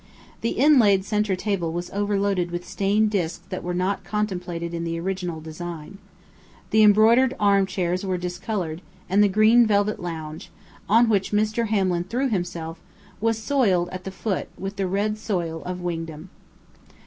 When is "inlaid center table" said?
0.57-1.71